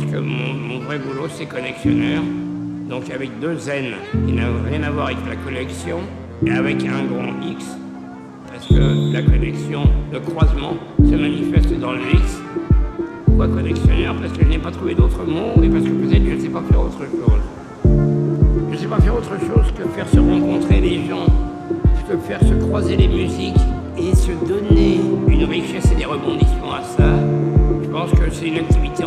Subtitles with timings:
[0.00, 2.22] parce que mon, vrai boulot, c'est collectionneur.
[2.88, 3.94] Donc avec deux N
[4.26, 5.98] qui n'ont rien à voir avec la collection
[6.46, 7.64] et avec un grand X.
[8.48, 12.40] Parce que la connexion, le croisement se manifeste dans le X.
[13.26, 14.16] Pourquoi collectionneur?
[14.20, 16.48] Parce que je n'ai pas trouvé d'autres mots et parce que peut-être je ne sais
[16.48, 17.42] pas faire autre chose.
[17.84, 21.26] Je ne sais pas faire autre chose que faire se rencontrer les gens,
[22.08, 23.60] que faire se croiser les musiques
[23.98, 27.10] et se donner une richesse et des rebondissements à ça.
[27.82, 29.04] Je pense que c'est une activité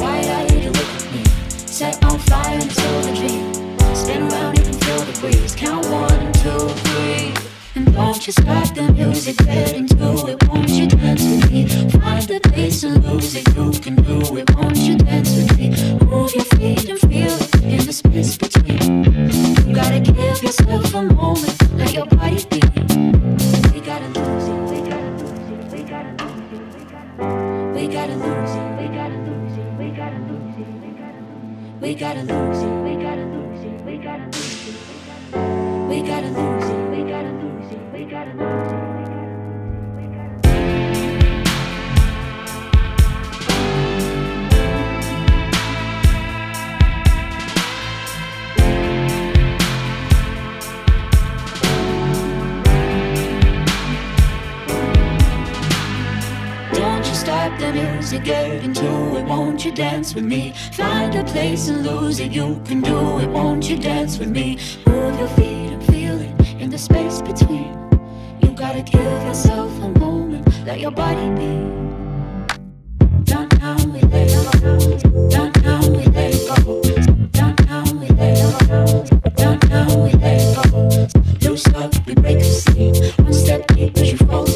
[0.00, 1.22] Why are you looking at me?
[1.66, 3.44] Set on fire until the dream.
[3.94, 5.54] Spin around, you feel the breeze.
[5.54, 7.34] Count one, two, three.
[7.76, 11.68] And won't you start the music, get into it, won't you dance with me?
[12.00, 15.68] Find the place and lose it, you can do it, won't you dance with me?
[16.06, 19.04] Move your feet and feel it in the space between.
[19.68, 22.60] You gotta give yourself a moment, let your body be.
[23.74, 28.54] We gotta lose it, we gotta lose it, we gotta lose it, we gotta lose
[28.54, 28.75] it.
[31.78, 32.82] We gotta lose it.
[32.84, 33.84] We gotta lose it.
[33.84, 34.74] We gotta lose it.
[35.88, 36.90] We gotta lose it.
[36.90, 37.92] We gotta lose it.
[37.92, 38.85] We gotta lose it.
[57.58, 58.84] The music get into
[59.16, 60.52] it, won't you dance with me?
[60.72, 64.58] Find a place and lose it, you can do it, won't you dance with me?
[64.86, 67.72] Move your feet and feel it in the space between.
[68.42, 71.52] You gotta give yourself a moment, let your body be.
[73.24, 74.28] Down now we let
[74.60, 74.78] go,
[75.28, 76.34] down now we let
[76.64, 76.82] go,
[77.30, 81.08] down now we let go, down now we let go.
[81.40, 82.94] Loose up, we break the scene,
[83.24, 84.55] one step deep as you fall.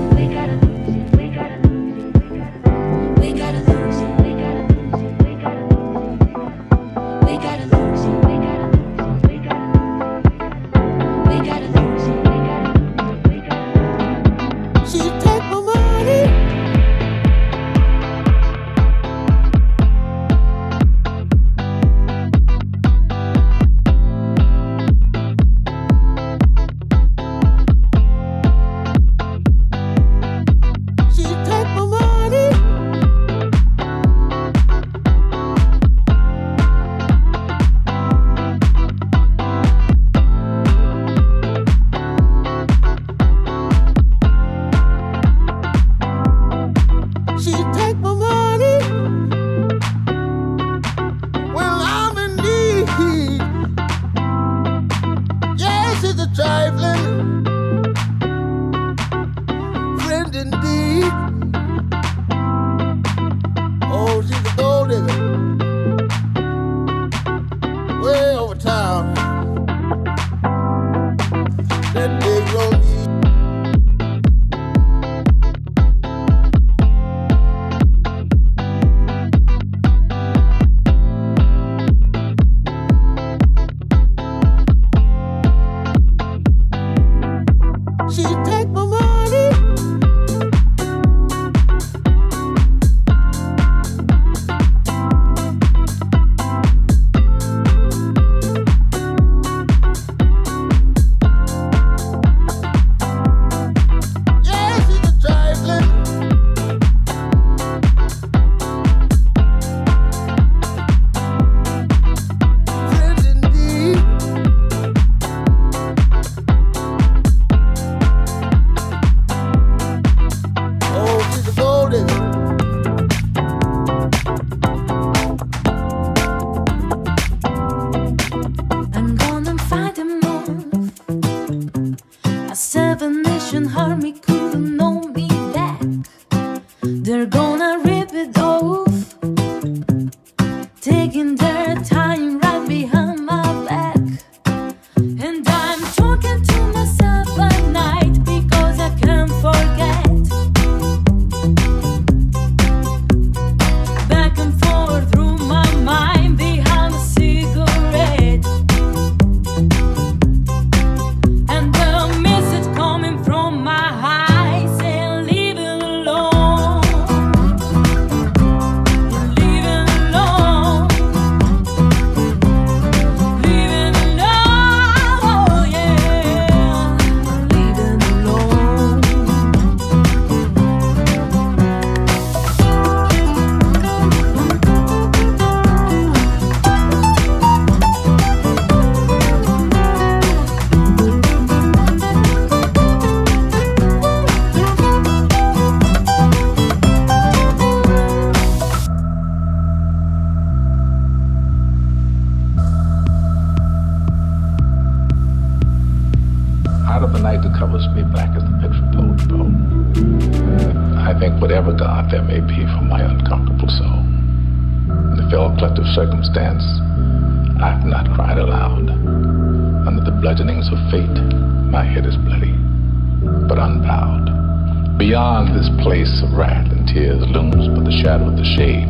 [227.91, 228.87] the shadow of the shade.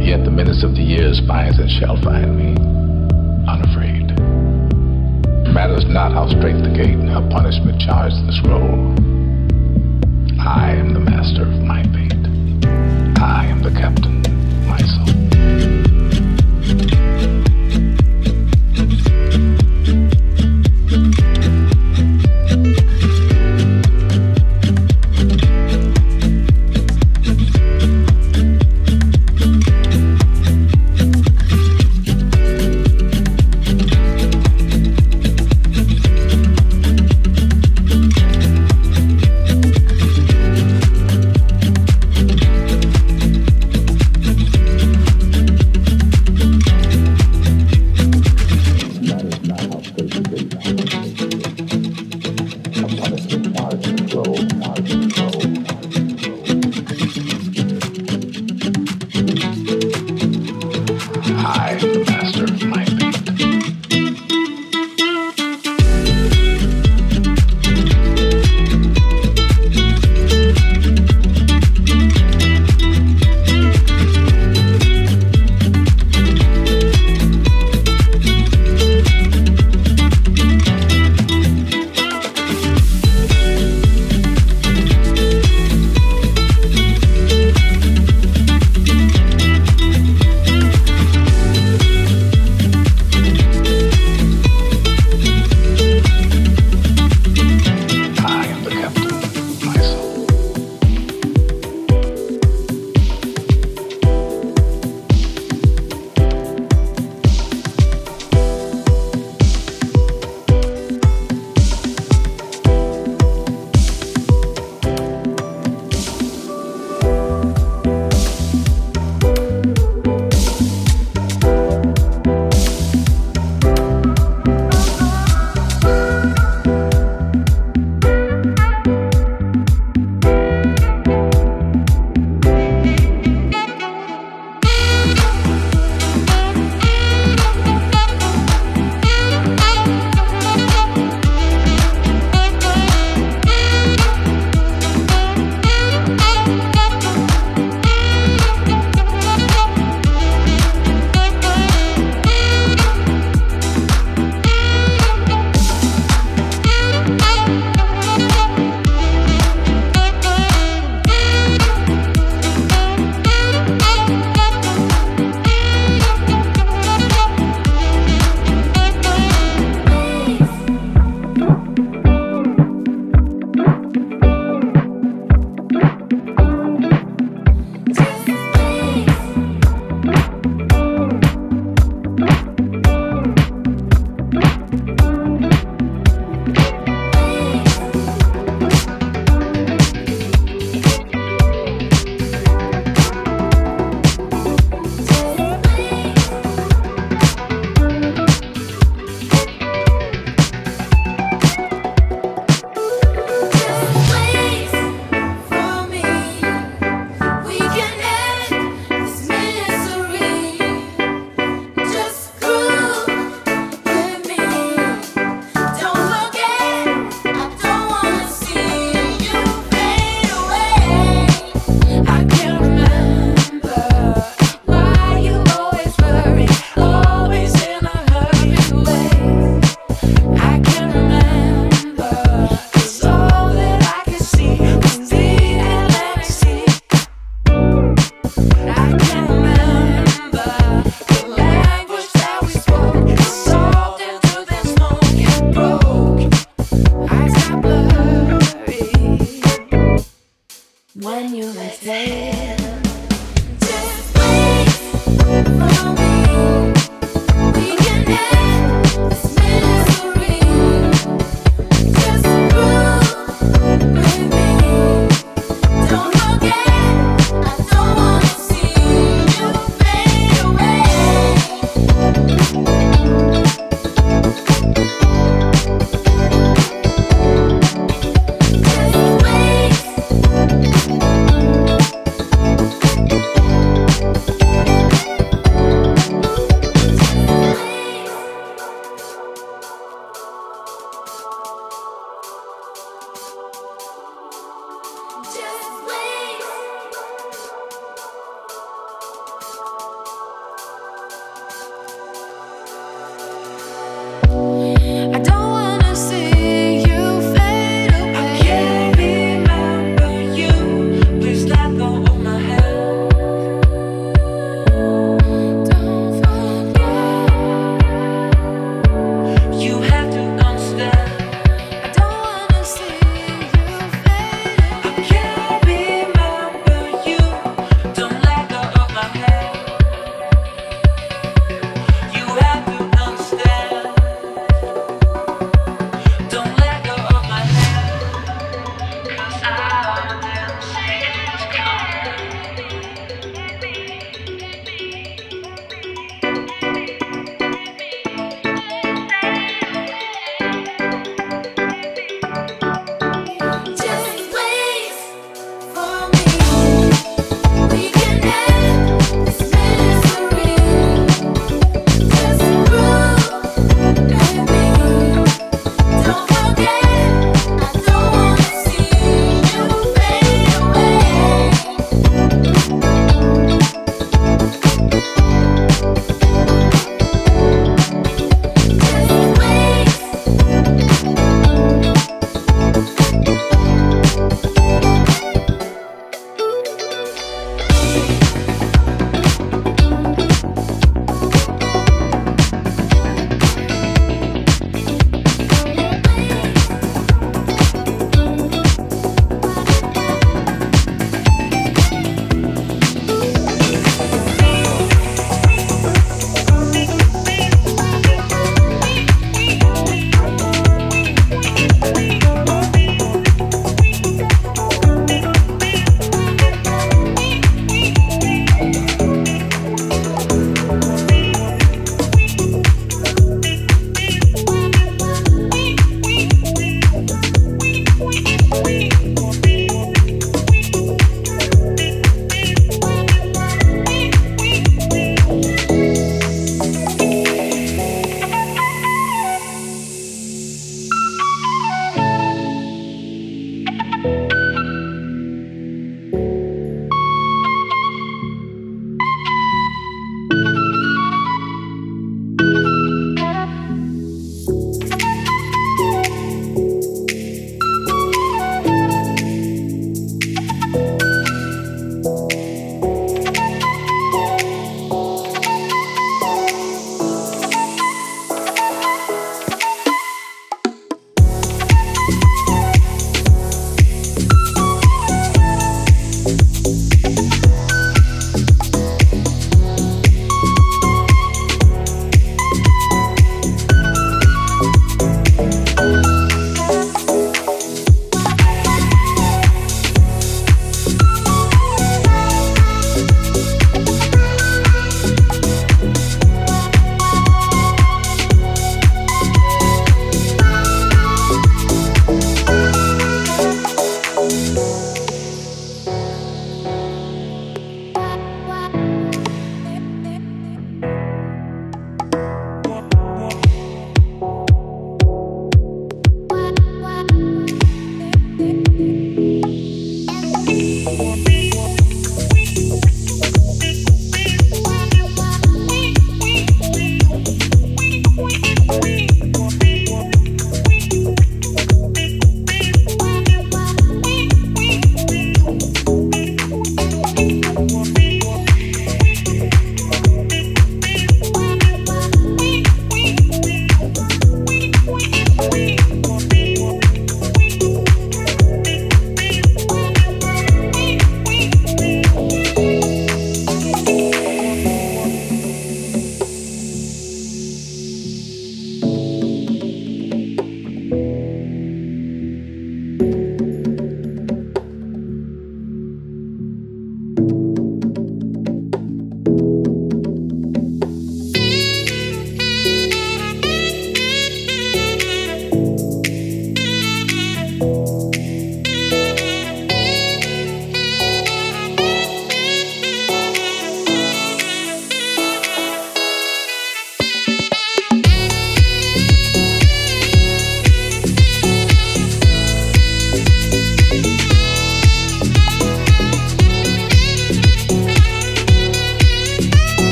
[0.00, 2.54] Yet the menace of the years finds and shall find me,
[3.50, 4.16] unafraid.
[5.52, 8.94] Matters not how strait the gate, and how punishment charged the scroll.
[10.40, 12.12] I am the master of my fate.
[13.20, 14.22] I am the captain,
[14.66, 15.21] my soul.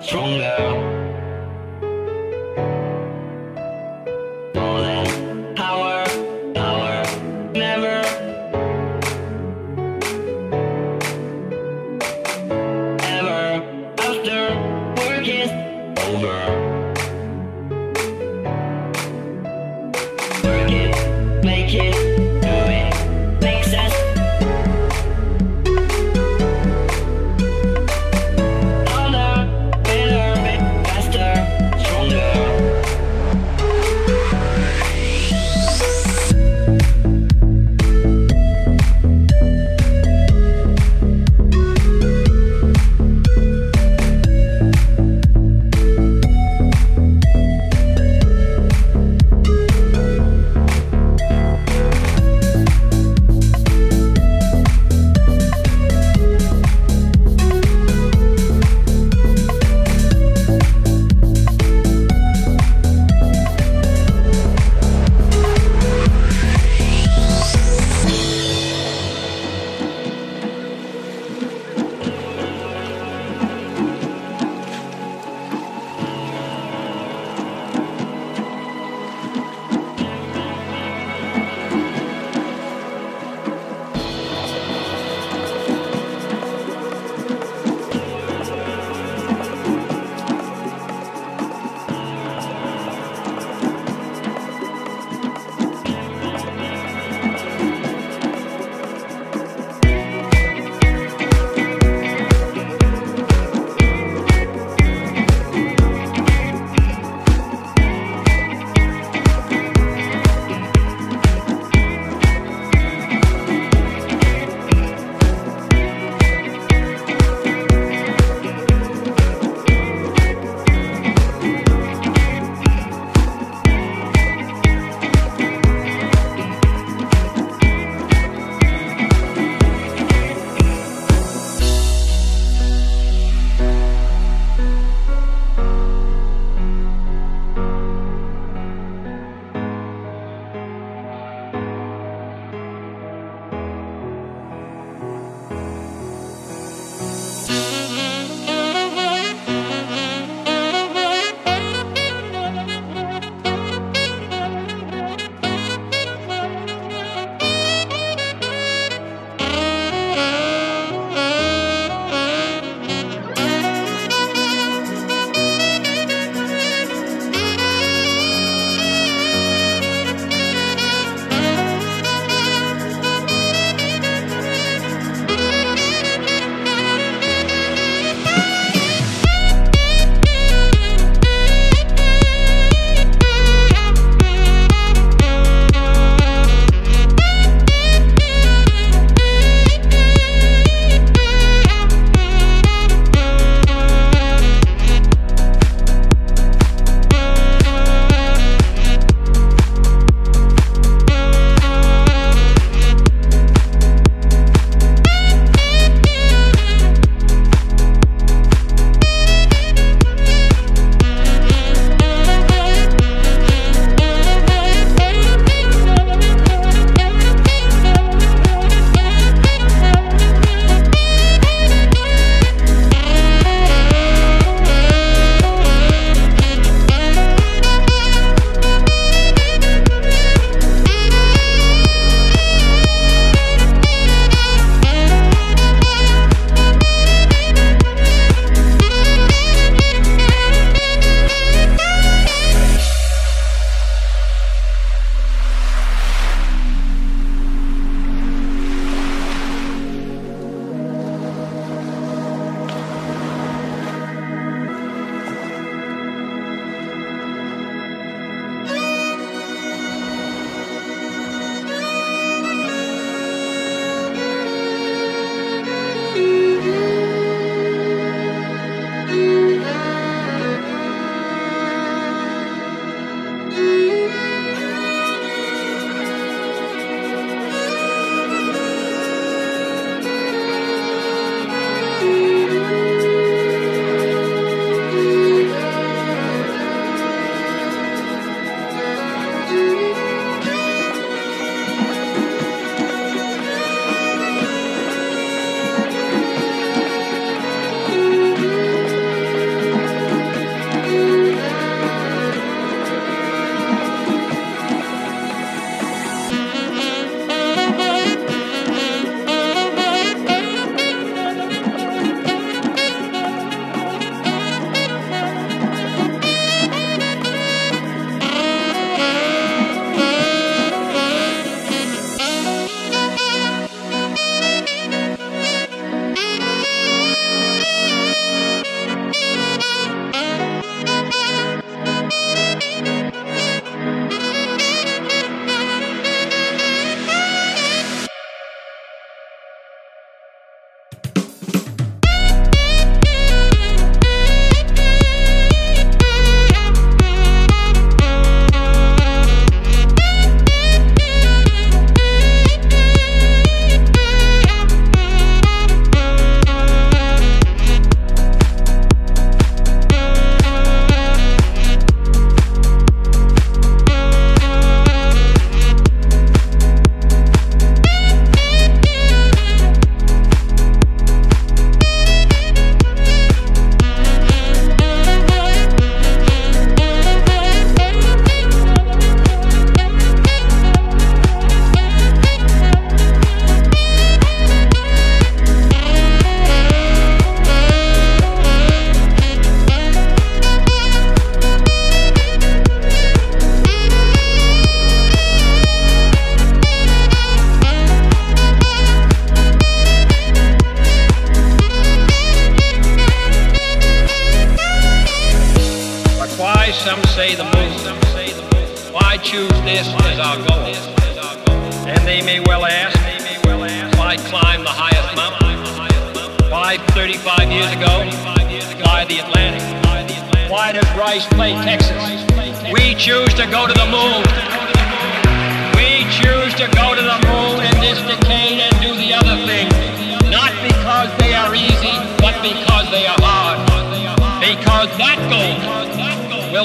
[0.00, 1.15] 重了。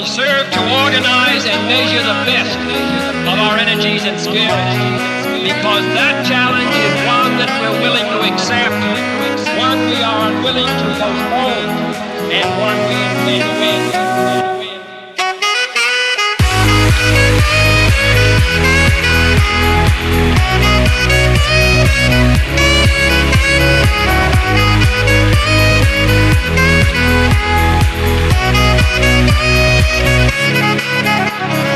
[0.02, 2.58] Will serve to organize and measure the best
[3.30, 4.74] of our energies and skills.
[5.46, 8.74] Because that challenge is one that we're willing to accept,
[9.62, 11.70] one we are unwilling to postpone,
[12.34, 13.82] and one we intend to win.
[23.62, 24.21] station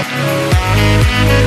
[0.08, 1.45] Música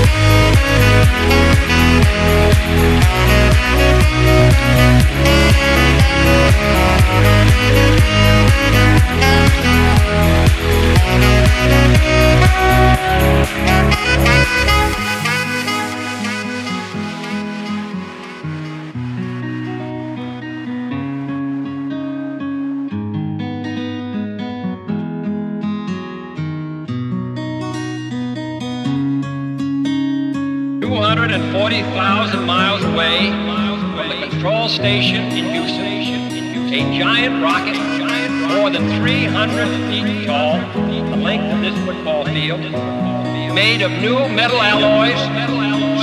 [43.79, 45.19] made of new metal alloys,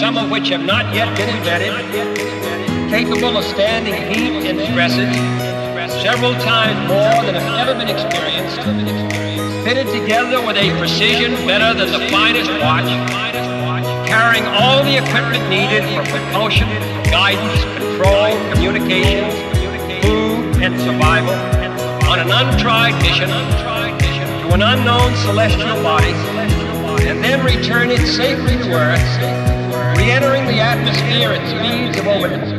[0.01, 1.72] some of which have not yet been invented,
[2.89, 5.12] capable of standing heat and stresses
[6.03, 8.57] several times more than have ever been experienced,
[9.64, 12.89] fitted together with a precision better than the finest watch,
[14.09, 16.68] carrying all the equipment needed for propulsion,
[17.11, 19.35] guidance, control, communications,
[20.03, 21.37] food, and survival
[22.09, 26.66] on an untried mission to an unknown celestial body
[27.17, 32.56] and then return it safely to Earth, re-entering the atmosphere at speeds of over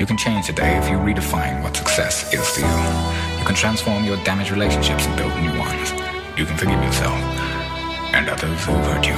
[0.00, 3.38] You can change today if you redefine what success is to you.
[3.38, 5.92] You can transform your damaged relationships and build new ones.
[6.38, 7.20] You can forgive yourself
[8.16, 9.12] and others who hurt you.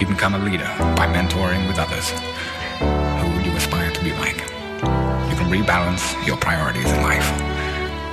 [0.00, 0.66] You can become a leader
[0.98, 2.10] by mentoring with others
[2.82, 4.42] who you aspire to be like.
[5.30, 7.30] You can rebalance your priorities in life.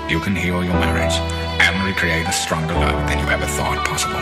[0.07, 1.17] You can heal your marriage
[1.65, 4.21] and recreate a stronger love than you ever thought possible.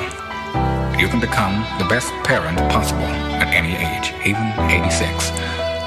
[0.98, 3.12] You can become the best parent possible
[3.44, 5.32] at any age, even 86.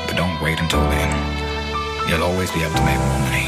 [0.05, 1.38] But don't wait until then.
[2.09, 3.47] You'll always be able to make more money,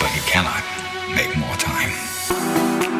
[0.00, 0.64] but you cannot
[1.14, 2.91] make more time.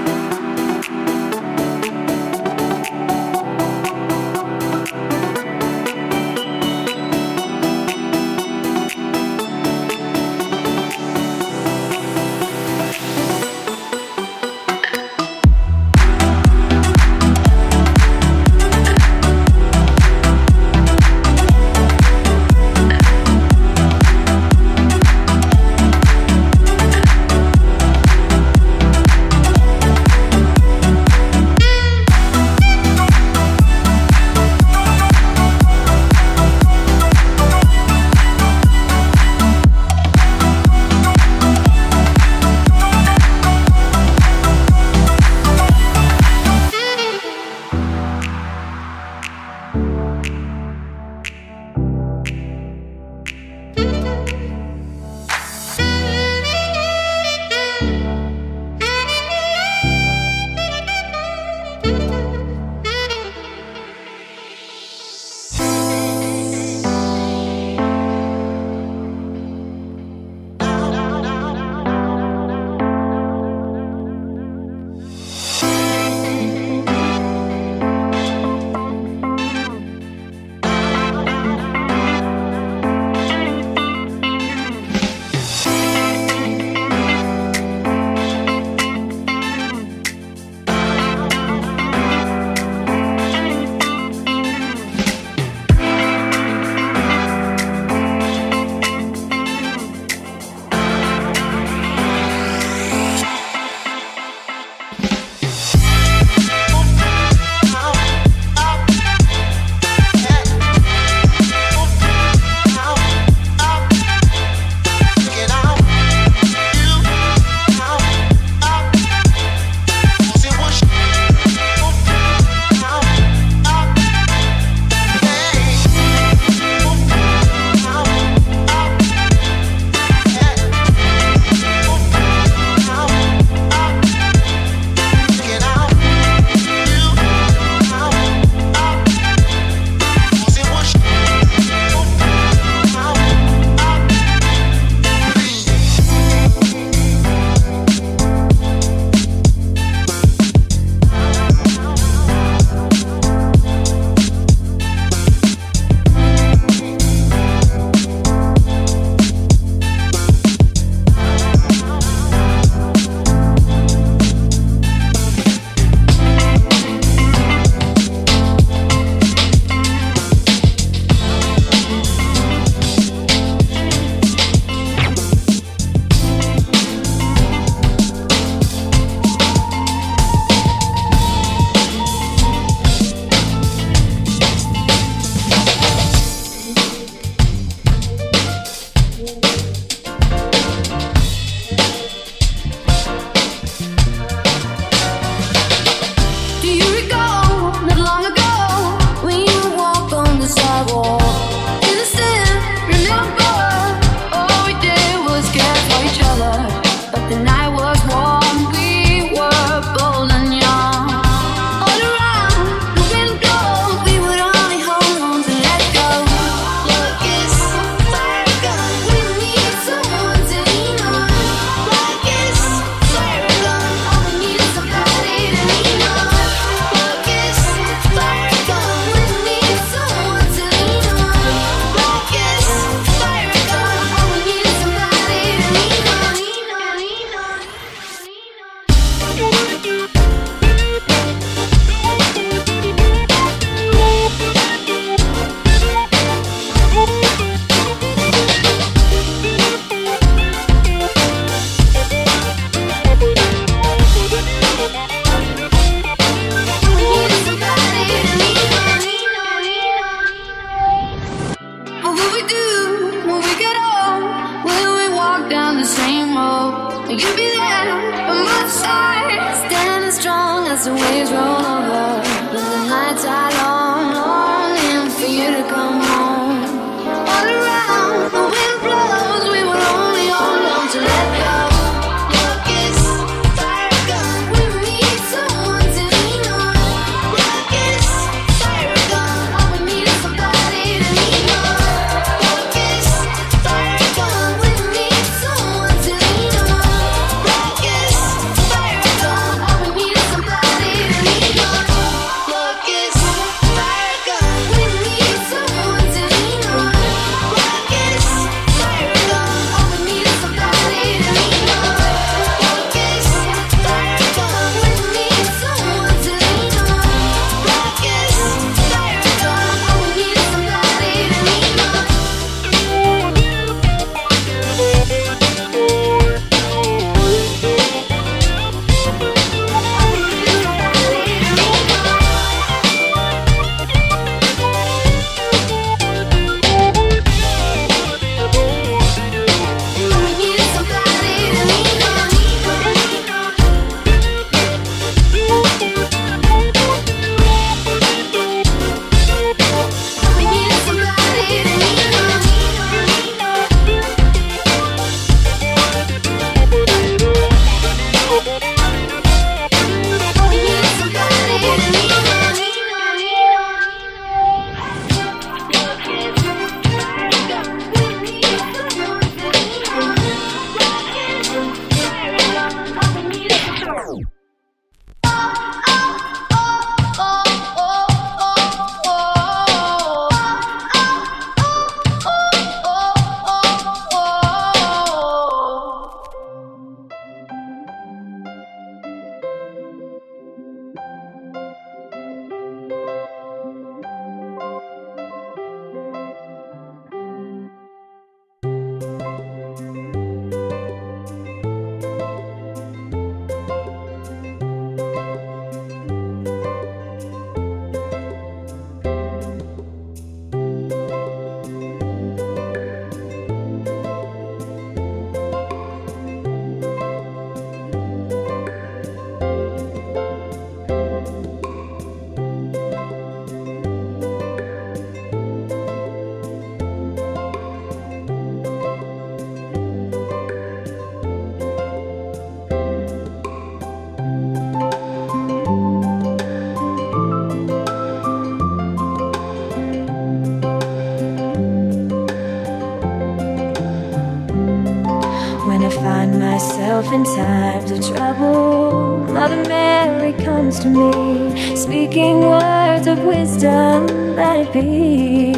[454.73, 455.53] Be.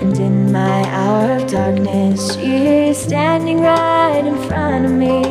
[0.00, 5.24] And in my hour of darkness, she is standing right in front of me,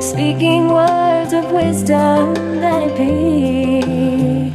[0.00, 4.52] speaking words of wisdom, let it be.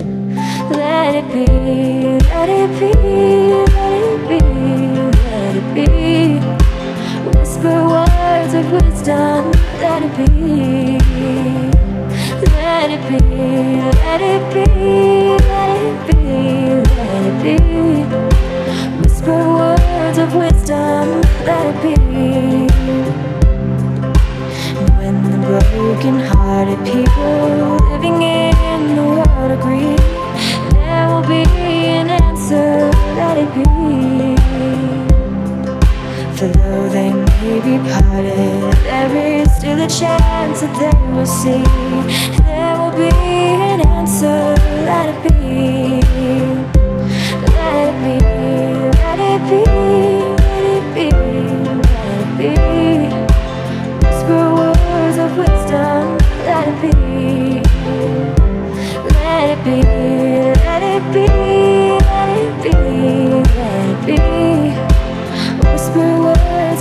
[0.71, 1.45] Let it be,
[2.29, 2.93] let it be,
[3.77, 4.39] let it be,
[5.29, 5.87] let it be.
[7.37, 9.51] Whisper words of wisdom,
[9.81, 11.01] let it be.
[12.55, 13.19] Let it be,
[14.01, 14.65] let it be,
[15.45, 16.60] let it be,
[17.41, 21.95] Whisper words of wisdom, let it be.
[24.97, 29.97] When the broken-hearted people living in the world agree,
[30.85, 31.43] there will be
[31.97, 33.65] an answer, let it be.
[36.37, 42.40] For though they may be parted, there is still a chance that they will see.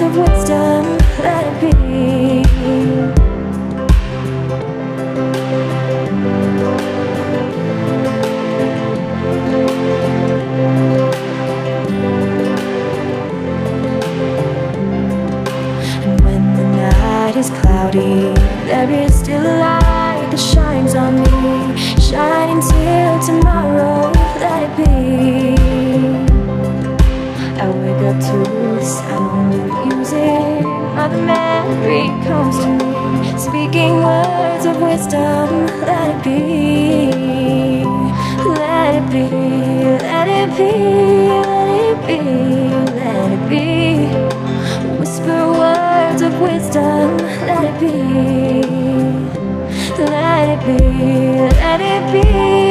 [0.03, 0.85] Of wisdom,
[1.19, 1.71] let it be.
[16.03, 18.33] And when the night is cloudy,
[18.65, 21.77] there is still a light that shines on me.
[22.01, 24.11] shining till tomorrow,
[24.41, 25.57] let it be.
[27.61, 29.30] I wake up to the sound.
[31.01, 35.67] Mother Mary comes to me, speaking words of wisdom.
[35.87, 37.85] Let it be,
[38.45, 39.25] let it be,
[40.05, 40.73] let it be,
[41.41, 42.19] let it be,
[43.01, 43.65] let it be.
[44.99, 47.17] Whisper words of wisdom.
[47.49, 47.95] Let it be,
[50.05, 50.85] let it be,
[51.63, 52.70] let it be,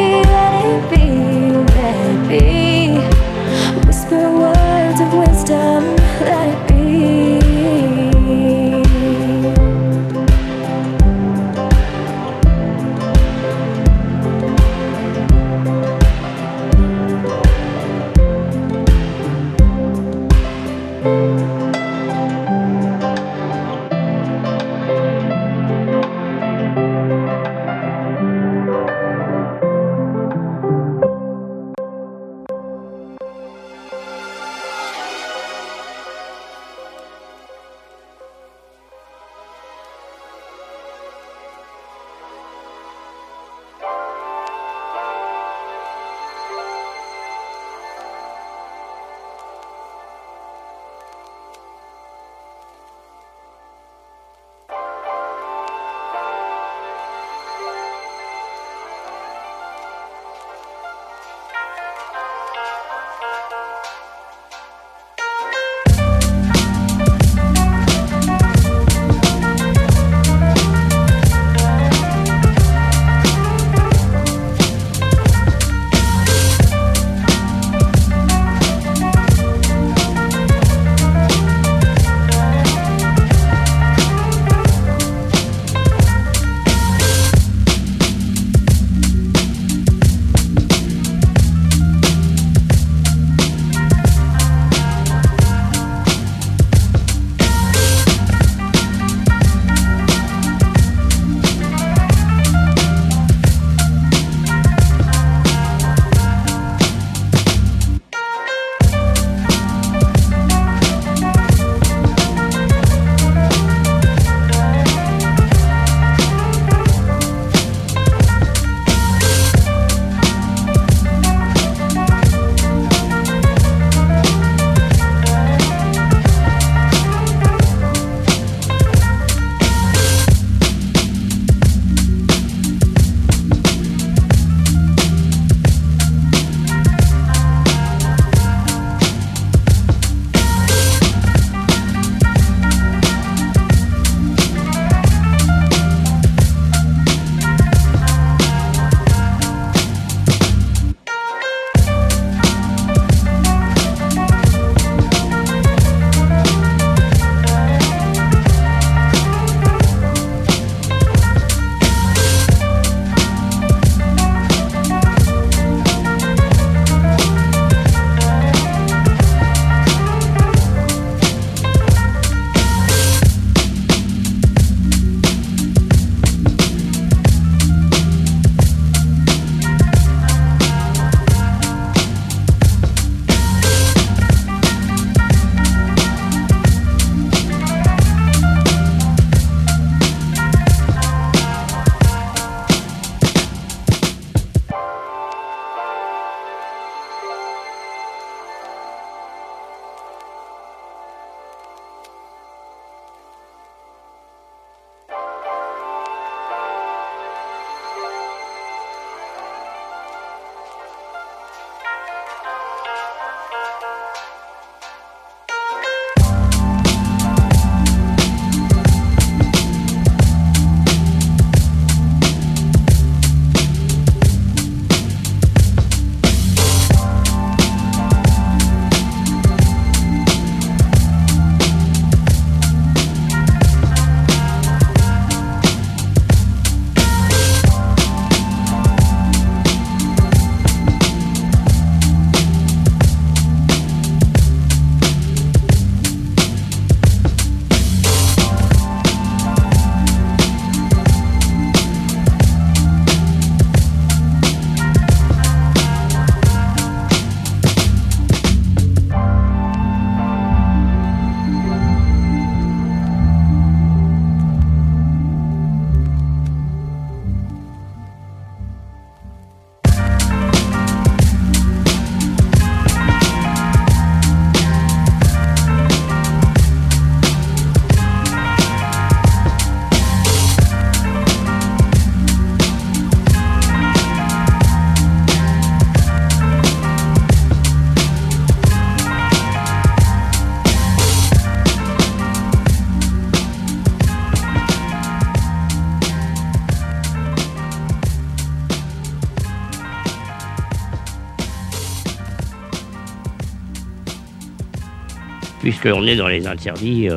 [305.79, 307.09] puisqu'on est dans les interdits.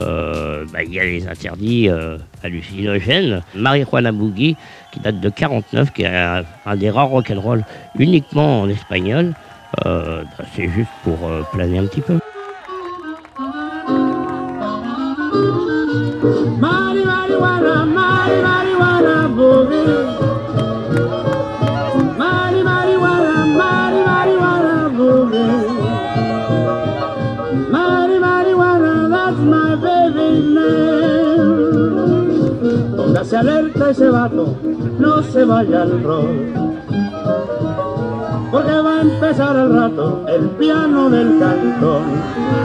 [0.00, 1.88] Bah, il y a les interdits
[2.42, 3.42] hallucinogènes.
[3.54, 4.56] Marijuana Boogie,
[4.92, 6.06] qui date de 49, qui est
[6.66, 7.64] un, des rares rock'n'roll
[7.98, 9.32] uniquement en espagnol.
[9.84, 10.24] Bah,
[10.54, 11.18] c'est juste pour
[11.52, 12.21] planer un petit peu.
[40.28, 42.61] El piano del cantón